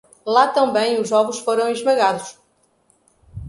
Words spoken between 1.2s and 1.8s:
foram